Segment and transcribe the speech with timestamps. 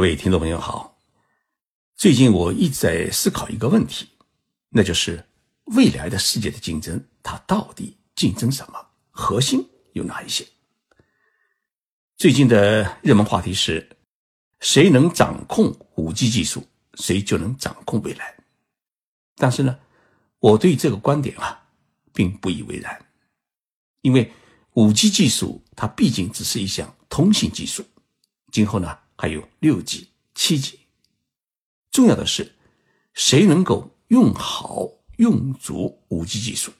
[0.00, 0.98] 各位听众朋友好，
[1.94, 4.08] 最近我一直在思考一个问题，
[4.70, 5.22] 那就是
[5.76, 8.82] 未来的世界的竞争，它到底竞争什么？
[9.10, 10.42] 核心有哪一些？
[12.16, 13.94] 最近的热门话题是，
[14.60, 18.34] 谁能掌控五 G 技术，谁就能掌控未来。
[19.36, 19.78] 但是呢，
[20.38, 21.62] 我对这个观点啊，
[22.14, 23.04] 并不以为然，
[24.00, 24.32] 因为
[24.72, 27.84] 五 G 技术它毕竟只是一项通信技术，
[28.50, 28.98] 今后呢？
[29.20, 30.78] 还有六 G、七 G，
[31.90, 32.54] 重要的是，
[33.12, 36.72] 谁能够用好、用足五 G 技术，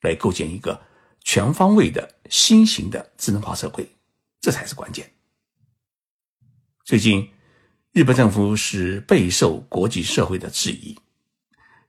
[0.00, 0.82] 来构建一个
[1.20, 3.88] 全方位的新型的智能化社会，
[4.40, 5.08] 这才是关键。
[6.84, 7.30] 最近，
[7.92, 10.98] 日本政府是备受国际社会的质疑，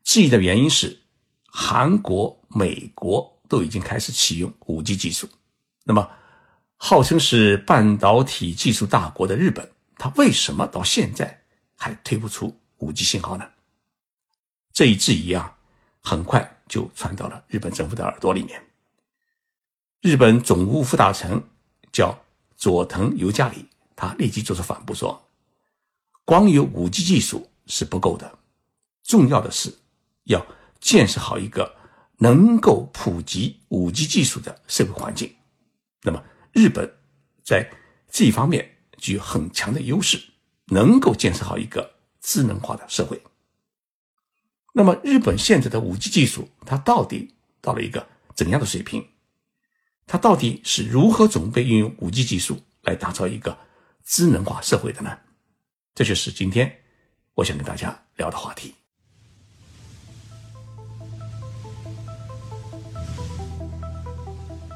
[0.04, 1.02] 质疑的原因是，
[1.48, 5.28] 韩国、美国都已经开始启用五 G 技术，
[5.84, 6.08] 那么，
[6.76, 9.68] 号称是半导体技术大国的日本。
[9.98, 11.44] 他为什么到现在
[11.76, 13.50] 还推不出五 G 信号呢？
[14.74, 15.58] 这一质疑啊，
[16.02, 18.62] 很快就传到了日本政府的耳朵里面。
[20.02, 21.42] 日本总务副大臣
[21.92, 22.24] 叫
[22.58, 25.30] 佐藤由加里，他立即做出反驳说
[26.26, 28.38] ：“光有五 G 技术是不够的，
[29.04, 29.74] 重要的是
[30.26, 30.46] 要
[30.82, 31.74] 建设好一个
[32.18, 35.34] 能够普及五 G 技术的社会环境。
[36.02, 36.94] 那么，日本
[37.44, 37.72] 在
[38.12, 40.22] 这一方面。”具有很强的优势，
[40.68, 43.22] 能够建设好一个智能化的社会。
[44.74, 49.08] 那么，日本现在的五 G 技术，它到底到了一个怎样的水平？
[50.06, 53.58] 它到底是如何准备运用五 G 技术来打造一个
[54.04, 55.18] 智能化社会的呢？
[55.94, 56.82] 这就是今天
[57.36, 58.76] 我想跟大家聊的话题。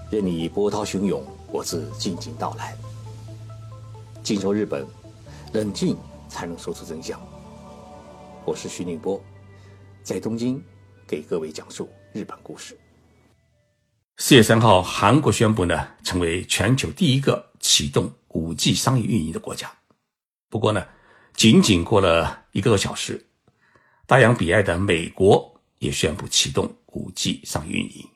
[0.09, 2.75] 任你波涛汹涌，我自静静到来。
[4.29, 4.85] 进入日本，
[5.53, 7.19] 冷静才能说出真相。
[8.45, 9.19] 我是徐宁波，
[10.03, 10.63] 在东京
[11.07, 12.77] 给各位讲述日本故事。
[14.17, 19.71] 四月三号，韩国宣布呢，成为全球第一个启动五 G 商业运营的国家。
[20.47, 20.85] 不过呢，
[21.33, 23.25] 仅仅过了一个多小时，
[24.05, 28.07] 大洋彼岸的美国也宣布启动五 G 商业运营。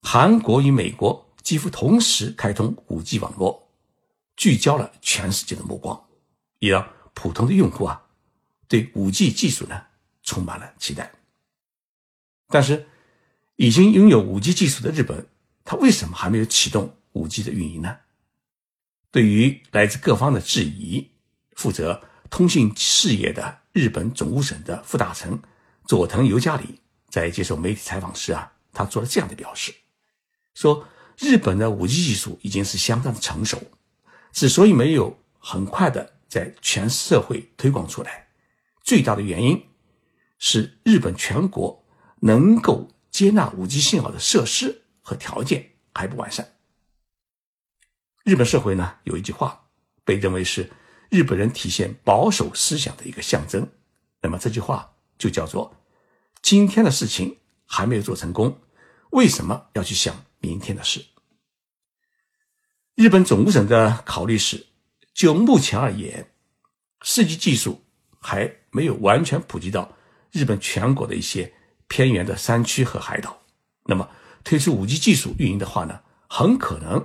[0.00, 3.62] 韩国与美国几乎同时开通五 G 网络。
[4.36, 6.04] 聚焦了全世界的目光，
[6.58, 8.04] 也让普通的用户啊
[8.68, 9.86] 对五 G 技术呢
[10.22, 11.12] 充满了期待。
[12.48, 12.86] 但是，
[13.56, 15.26] 已经拥有五 G 技术的日本，
[15.64, 17.96] 它为什么还没有启动五 G 的运营呢？
[19.10, 21.10] 对于来自各方的质疑，
[21.52, 25.40] 负责通信事业的日本总务省的副大臣
[25.86, 29.72] 佐藤由加里在接受媒体采访时啊，他做了这样的表示：
[30.54, 30.86] 说
[31.18, 33.62] 日本的五 G 技术已经是相当的成熟。
[34.34, 38.26] 之所以没有很快的在全社会推广出来，
[38.82, 39.64] 最大的原因
[40.38, 41.86] 是日本全国
[42.20, 46.56] 能够接纳五 G 信号的设施和条件还不完善。
[48.24, 49.68] 日本社会呢有一句话
[50.04, 50.68] 被认为是
[51.10, 53.68] 日本人体现保守思想的一个象征，
[54.20, 55.76] 那么这句话就叫做
[56.42, 58.58] “今天的事情还没有做成功，
[59.10, 61.04] 为什么要去想明天的事？”
[62.94, 64.66] 日本总务省的考虑是，
[65.12, 66.30] 就目前而言，
[67.02, 67.82] 四 G 技术
[68.20, 69.96] 还没有完全普及到
[70.30, 71.52] 日本全国的一些
[71.88, 73.36] 偏远的山区和海岛。
[73.86, 74.08] 那么，
[74.44, 77.04] 推出五 G 技术运营的话呢，很可能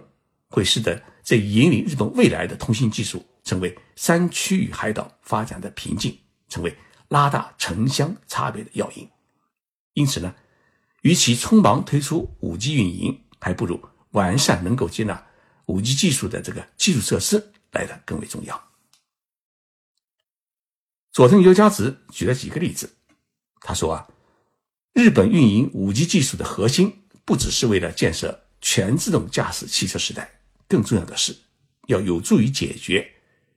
[0.50, 6.16] 会使得这引领日本未来的通信技术成为山区与海岛发展的瓶颈，
[6.50, 9.10] 成为拉大城乡差别的要因。
[9.96, 10.36] 因此呢，
[11.02, 15.26] 与其匆忙推出五 G 运营，还不如完善能够接纳。
[15.70, 18.60] 五 G 技术的这个基础设施来的更为重要。
[21.12, 22.92] 佐藤由佳子举了几个例子，
[23.62, 24.08] 他说啊，
[24.94, 31.38] 日本运营五 G 技术的核心不只是为了建设全自动驾驶汽车时代，更重要的是
[31.88, 33.08] 要有助于解决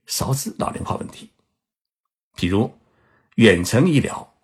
[0.05, 1.31] 少子老龄化问题。
[2.37, 2.71] 比如
[3.37, 4.35] 远程医疗，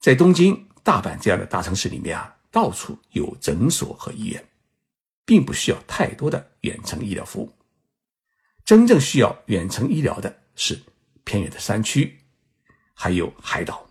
[0.00, 4.46] 在东京、大阪这样的大城市里面啊，到处有诊所和医院。
[5.24, 7.52] 并不需要太多的远程医疗服务，
[8.64, 10.78] 真正需要远程医疗的是
[11.24, 12.18] 偏远的山区，
[12.92, 13.88] 还有海岛。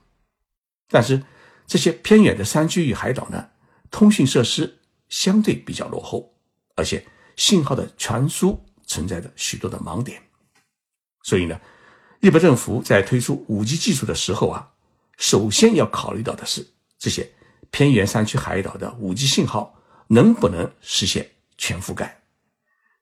[0.90, 1.24] 但是
[1.66, 3.50] 这些偏远的山区与海岛呢，
[3.90, 6.36] 通讯设施相对比较落后，
[6.76, 7.04] 而且
[7.36, 10.22] 信号的传输存在着许多的盲点。
[11.24, 11.60] 所以呢，
[12.20, 14.72] 日本政府在推出五 G 技术的时候啊，
[15.18, 16.68] 首先要考虑到的是
[17.00, 17.28] 这些
[17.72, 19.80] 偏远山区、海岛的五 G 信号。
[20.14, 22.22] 能不能实现全覆盖？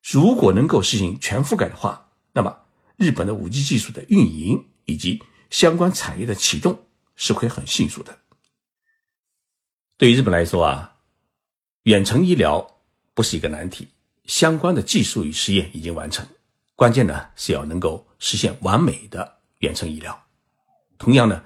[0.01, 2.57] 如果能够实行全覆盖的话，那么
[2.95, 6.85] 日本的五 G 技术的运营以及相关产业的启动
[7.17, 8.17] 是会很迅速的。
[9.97, 10.95] 对于日本来说啊，
[11.83, 12.81] 远程医疗
[13.13, 13.89] 不是一个难题，
[14.23, 16.25] 相关的技术与实验已经完成，
[16.77, 20.17] 关键呢是要能够实现完美的远程医疗。
[20.97, 21.43] 同样呢，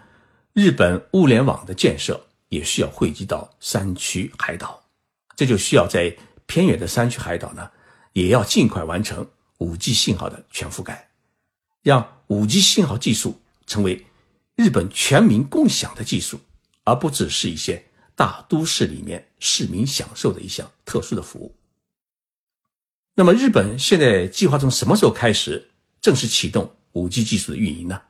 [0.54, 4.85] 日本物联网的建设也需要汇集到山区海岛，
[5.36, 6.16] 这就需要在
[6.46, 7.70] 偏远的山区海岛呢，
[8.14, 9.28] 也要尽快完成
[9.58, 11.10] 五 G 信号的全覆盖，
[11.82, 14.06] 让五 G 信号技术成为
[14.56, 16.40] 日本全民共享的技术，
[16.84, 17.86] 而不只是一些。
[18.18, 21.54] 大都市里面市民享受的一项特殊的服务。
[23.14, 28.02] 那么，日本现在计划从什么时候开始正式启动五 G 技术的运营呢？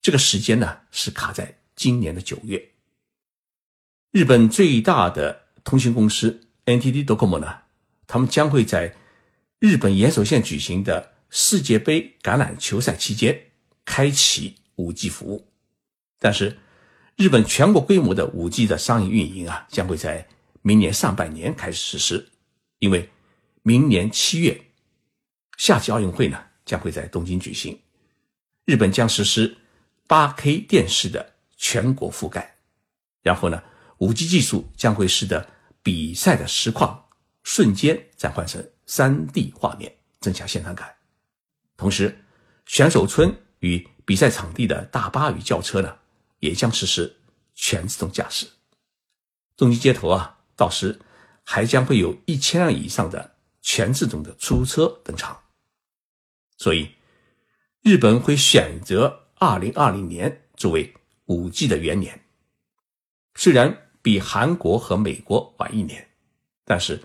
[0.00, 2.70] 这个时间呢是卡在今年的九月。
[4.12, 7.58] 日本最大的通信公司 NTT Docomo 呢，
[8.06, 8.94] 他们将会在
[9.58, 13.38] 日本岩手县举行的世界杯橄榄球赛期间
[13.84, 15.48] 开启五 G 服务，
[16.18, 16.58] 但是。
[17.14, 20.26] 日本全国规模的五 G 的商业运营啊，将会在
[20.62, 22.26] 明年上半年开始实施，
[22.78, 23.08] 因为
[23.62, 24.58] 明年七月
[25.58, 27.78] 夏季奥运会呢将会在东京举行，
[28.64, 29.58] 日本将实施
[30.08, 32.56] 八 K 电视的全国覆盖，
[33.20, 33.62] 然后呢，
[33.98, 35.46] 五 G 技术将会使得
[35.82, 37.08] 比赛的实况
[37.42, 40.94] 瞬间转换成三 D 画面，增强现场感，
[41.76, 42.24] 同时
[42.66, 45.98] 选手村与比赛场地的大巴与轿车呢。
[46.42, 47.20] 也将实施
[47.54, 48.48] 全自动驾驶。
[49.56, 51.00] 东京街头啊，到时
[51.44, 55.40] 还将会有一千辆以上的全自动的出租车登场。
[56.58, 56.90] 所以，
[57.82, 60.92] 日本会选择二零二零年作为
[61.26, 62.20] 五 G 的元年。
[63.36, 66.06] 虽然比韩国和美国晚一年，
[66.64, 67.00] 但是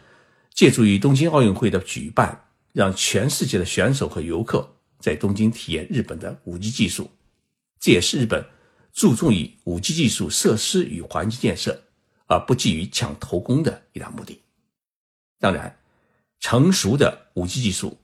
[0.53, 4.67] 借助于东京奥运会的举办，让全世界的选手和游客
[4.99, 7.09] 在东京体验日本的五 G 技术，
[7.79, 8.43] 这也是日本。
[8.93, 11.83] 注重于五 G 技术设施与环境建设，
[12.25, 14.41] 而不急于抢头功的一大目的。
[15.39, 15.77] 当然，
[16.39, 17.95] 成熟的五 G 技术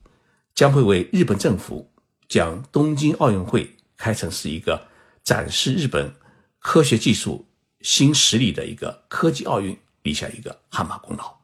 [0.54, 1.92] 将会为日本政府
[2.28, 4.88] 将东京奥运会开成是一个
[5.24, 6.14] 展示日本
[6.60, 7.44] 科学技术
[7.84, 11.38] 新实力的一个科技奥运立下一个汗马功劳。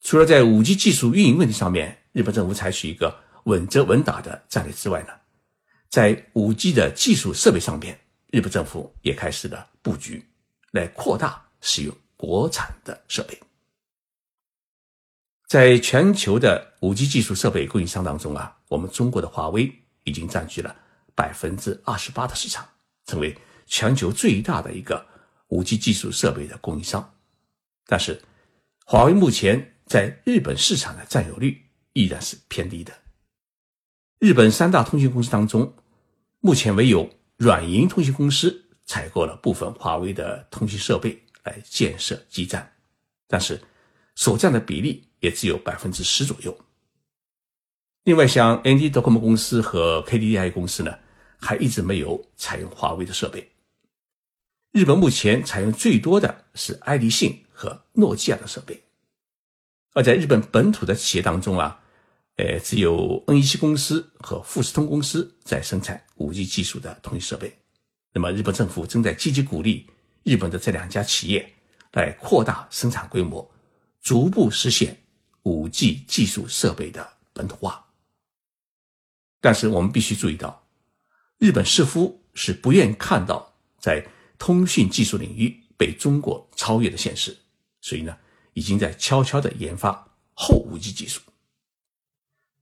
[0.00, 5.12] 除了在五 G 技术运营问题上面，日本政府采取一个稳扎稳打的战略之外呢？
[5.90, 10.24] 在五 G 的技术设备上面，日本政府也开始了布局，
[10.70, 13.38] 来扩大使用国产的设备。
[15.48, 19.70] 在全球的五 G 技术设备供应商当中啊，我们中国的华为
[20.04, 20.74] 已经占据了
[21.14, 22.66] 百分之二十八的市场，
[23.04, 23.36] 成为
[23.70, 25.06] 全球最大的一个
[25.48, 27.14] 五 G 技术设备的供应商。
[27.86, 28.20] 但是，
[28.84, 32.92] 华为目前在日本市场的占有率依然是偏低的。
[34.18, 35.72] 日本三大通信公司当中，
[36.40, 42.72] 目前唯有软银通信公司采购了部分华为的通信设备来建设基站，
[43.28, 43.60] 但是
[44.16, 46.58] 所占的比例也只有百分之十左右。
[48.02, 50.98] 另外，像 NTT Docomo 公司和 KDDI 公司呢，
[51.38, 53.49] 还一直没有采用华为的设备。
[54.72, 58.82] 日本目前采用最多的是爱立信和诺基亚的设备，
[59.94, 61.80] 而在日本本土的企业当中啊。
[62.36, 67.54] 呃，只有 NEC 公司和富士通公司在生产 5G 技术的通信设备。
[68.14, 69.86] 那么，日本政府正在积极鼓励
[70.22, 71.52] 日本的这两家企业
[71.92, 73.46] 来扩大生产规模，
[74.00, 74.96] 逐步实现
[75.42, 77.84] 5G 技术设备的本土化。
[79.42, 80.66] 但是，我们必须注意到，
[81.36, 84.02] 日本似乎是不愿看到在
[84.40, 87.36] 通讯技术领域被中国超越的现实，
[87.82, 88.16] 所以呢，
[88.54, 89.92] 已经在悄悄的研发
[90.32, 91.20] 后 5G 技术。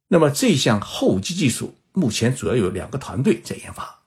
[0.08, 4.02] 那么这项后机技术目前主要有两个团队在研发，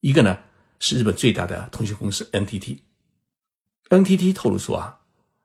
[0.00, 0.38] 一个呢
[0.80, 5.00] 是日本最大的通讯公司 NTT，NTT 透露说啊，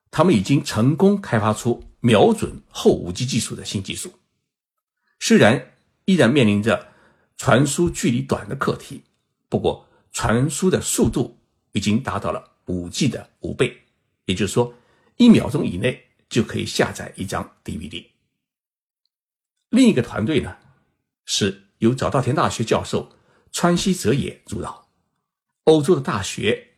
[0.10, 4.14] 他们已经成功开发出瞄准后五 G 技术的新技术，
[5.20, 5.74] 虽然
[6.06, 6.94] 依然面临着
[7.36, 9.04] 传输距离短的课题，
[9.50, 11.38] 不过传输的速度
[11.74, 13.82] 已经达到了五 G 的五倍，
[14.26, 14.74] 也就是说
[15.18, 18.06] 一秒钟以内就可以下载一张 DVD。
[19.70, 20.58] 另一个团队呢，
[21.26, 23.16] 是由早稻田大学教授
[23.52, 24.90] 川西哲也主导，
[25.64, 26.76] 欧洲的大学、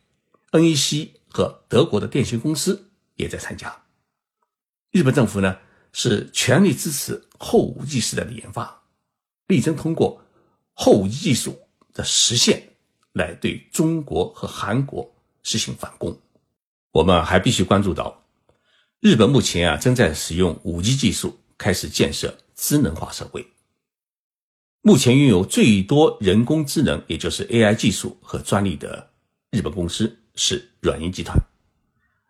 [0.52, 3.84] NEC 和德国的电信公司也在参加。
[4.90, 5.58] 日本政府呢
[5.92, 8.84] 是全力支持后五 G 时代的研发，
[9.48, 10.24] 力争通过
[10.72, 12.73] 后五 G 技术的实现
[13.14, 15.10] 来对中国和韩国
[15.42, 16.20] 实行反攻。
[16.92, 18.22] 我们还必须关注到，
[19.00, 22.36] 日本目前啊正在使用五 G 技术开始建设。
[22.56, 23.44] 智能化社会，
[24.80, 29.10] 目前拥有最多人工智能，也就是 AI 技术和专利的
[29.50, 31.36] 日本公司是软银集团。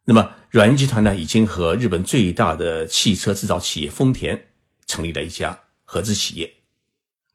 [0.06, 4.46] 那么，软银集团呢，已经和日本最大的汽车制造企业丰田
[4.86, 6.50] 成立了一家合资企业，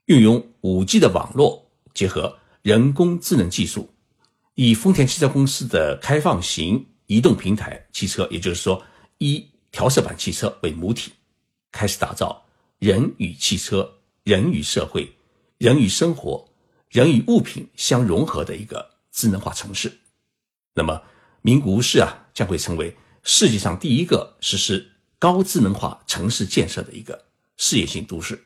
[0.06, 3.90] 运用 5G 的网络，结合人工智能技术，
[4.56, 8.84] 以丰田汽车公司的开放型移动平台汽车，也就是说
[9.18, 11.12] 一调色板汽车为母体，
[11.72, 12.46] 开始打造
[12.80, 15.10] 人与汽车、人与社会、
[15.58, 16.46] 人与生活、
[16.90, 19.92] 人与物品相融合的一个智能化城市。
[20.74, 21.02] 那么，
[21.42, 27.26] 名古屋市啊，将会成为世界上第一个实施高智能化城市建设的一个
[27.58, 28.44] 事业性都市。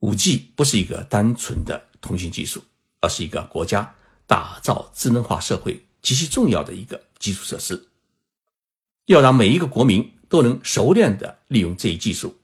[0.00, 2.62] 五 G 不是一个单纯的通信技术，
[3.00, 3.94] 而是一个国家
[4.26, 7.88] 打造智能化社会极其重要的一个基础设施。
[9.06, 12.36] 要让每一个国民都能熟练的利用这一技术，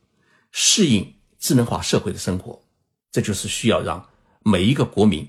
[0.53, 2.63] 适应智能化社会的生活，
[3.11, 4.11] 这就是需要让
[4.43, 5.29] 每一个国民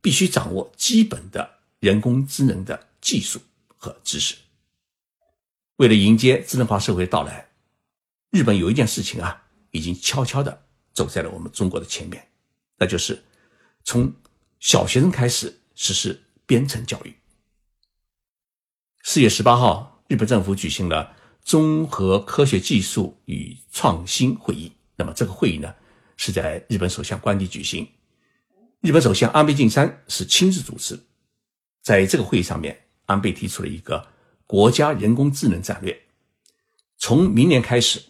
[0.00, 1.56] 必须掌握基本的。
[1.78, 3.38] 人工智能的技术
[3.76, 4.34] 和知识，
[5.76, 7.50] 为了迎接智能化社会的到来，
[8.30, 10.62] 日本有一件事情啊，已经悄悄的
[10.94, 12.26] 走在了我们中国的前面，
[12.78, 13.22] 那就是
[13.86, 14.12] 从
[14.58, 17.14] 小学生开始实施编程教育。
[19.04, 24.72] 四月十八号，日本政府举行了综合科学技术与创新会议。
[24.96, 25.72] 那么这个会议呢，
[26.16, 27.88] 是在日本首相官邸举行，
[28.80, 30.98] 日本首相安倍晋三是亲自主持。
[31.80, 34.04] 在这个会议上面，安倍提出了一个
[34.48, 35.96] 国家人工智能战略，
[36.98, 38.02] 从明年开始，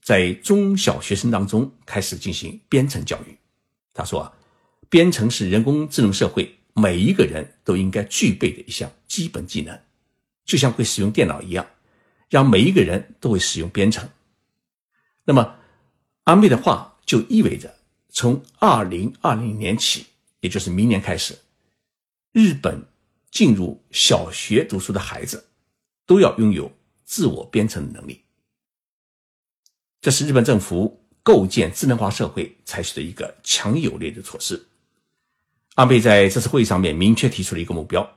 [0.00, 3.36] 在中小学生当中开始进行编程教育。
[3.92, 4.32] 他说啊，
[4.94, 9.76] 编程是人工智能社会每一个人都应该具备的一项基本技能，
[10.44, 11.66] 就像会使用电脑一样，
[12.30, 14.08] 让每一个人都会使用编程。
[15.24, 15.56] 那么，
[16.22, 17.74] 安倍的话就意味着，
[18.10, 20.06] 从二零二零年起，
[20.38, 21.36] 也就是明年开始，
[22.30, 22.80] 日本。
[23.32, 25.44] 进入小学读书的孩子，
[26.06, 26.70] 都要拥有
[27.04, 28.22] 自我编程的能力。
[30.00, 34.64] 这是日本政府构建智能化社会采取的一个强有力的措施。
[35.74, 38.08] 安倍在这次会议上面明确提出了一个目标，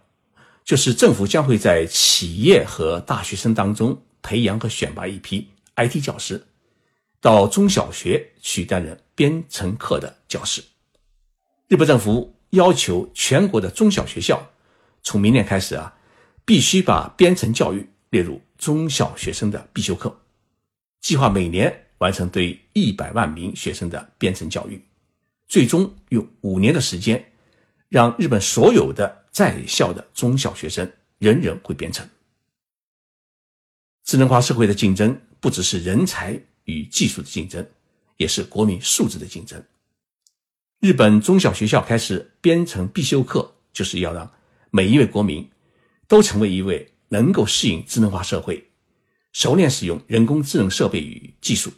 [0.63, 6.45] 就是政府将会在企业和大学生当中培养和选拔一批 IT 教师，
[7.19, 10.63] 到中小学去担任编程课的教师。
[11.67, 14.49] 日本政府要求全国的中小学校。
[15.03, 15.95] 从明年开始啊，
[16.43, 20.13] 必须把编程教育列入中小学生的必修课。
[20.99, 24.83] 计划每年完成对一百万名学生的编程教育，
[25.47, 27.23] 最终用五年的时间，
[27.89, 32.07] 让日本所有的在校的中小学生人人会编程。
[34.03, 37.65] 智能化社会的竞争不只是人才与技术的竞争，
[38.17, 39.63] 也是国民素质的竞争。
[40.79, 44.31] 日本中小学校开始编程必修课，就是要让。
[44.69, 45.49] 每一位国民
[46.07, 48.69] 都成为一位能够适应智能化社会、
[49.31, 51.71] 熟练使用人工智能设备与技术，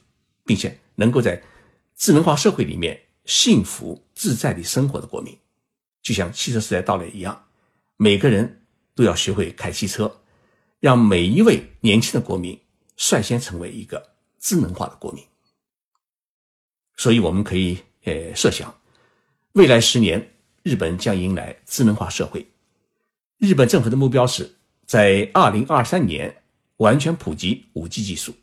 [0.43, 1.41] 并且能够在
[1.95, 5.37] 智能化社会里面幸福自在地生活的国民。
[6.01, 7.47] 就像汽车时代到来一样，
[7.97, 8.61] 每个人
[8.95, 10.21] 都要学会开汽车，
[10.79, 12.59] 让每一位年轻的国民
[12.95, 15.23] 率先成为一个智能化的国民。
[16.95, 18.73] 所以，我们可以呃设想，
[19.53, 22.45] 未来十年，日本将迎来智能化社会。
[23.37, 26.43] 日本政府的目标是在二零二三年
[26.77, 28.33] 完全普及五 G 技术，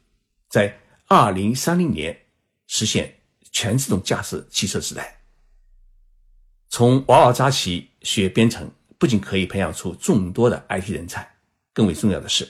[0.49, 2.19] 在二零三零年
[2.67, 3.15] 实现
[3.53, 5.16] 全自动驾驶汽车时代。
[6.69, 11.29] 从娃娃扎起学编程，不仅可以培养出众多的 IT 人才，
[11.73, 12.49] 更为重要的是，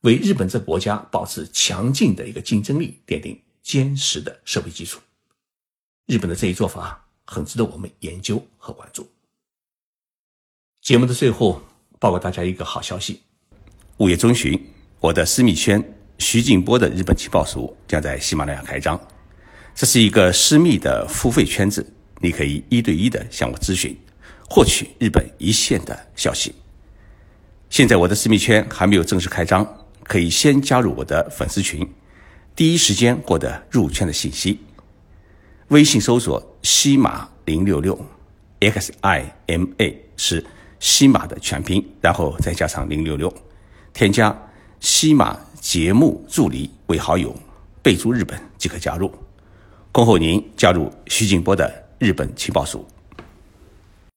[0.00, 5.00] 为日本这国家保持强劲的一个竞争力奠定坚实的社会基础。
[6.06, 9.08] 日本的这一做法很值得我们研究和关注。
[10.82, 11.60] 节目的最后，
[11.98, 13.22] 报告大家一个好消息：
[13.96, 14.60] 五月中旬，
[15.00, 15.82] 我的私密圈
[16.18, 19.00] 徐静波的日本情报署将在喜马拉雅开张。
[19.74, 21.84] 这是一个私密的付费圈子，
[22.26, 23.96] 你可以一对一的向我咨询，
[24.50, 26.54] 获取日本一线的消息。
[27.70, 29.66] 现在我的私密圈还没有正式开张，
[30.02, 31.88] 可以先加入我的粉丝群，
[32.54, 34.58] 第一时间获得入圈的信息。
[35.68, 37.98] 微信搜索“西马零六六
[38.60, 40.44] ”，X I M A 是。
[40.78, 43.32] 西马的全拼，然后再加上零六六，
[43.94, 44.36] 添加
[44.78, 47.34] 西马节目助理为好友，
[47.82, 49.10] 备注日本即可加入。
[49.90, 52.86] 恭候您加入徐静波的日本情报署。